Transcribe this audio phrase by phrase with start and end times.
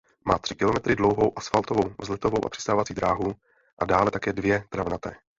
[0.27, 3.33] Má tři kilometry dlouhou asfaltovou vzletovou a přistávací dráhu
[3.79, 5.13] a dále také dvě travnaté.